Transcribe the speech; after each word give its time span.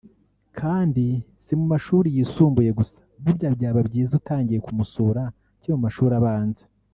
Kandi 0.59 1.05
si 1.43 1.53
mu 1.59 1.65
mashuri 1.71 2.07
yisumbuye 2.15 2.69
gusa 2.79 2.97
burya 3.23 3.49
byaba 3.57 3.79
byiza 3.87 4.11
utangiye 4.19 4.59
kumusura 4.65 5.21
akiri 5.57 5.73
mu 5.75 5.81
mashuri 5.87 6.13
abanza 6.21 6.63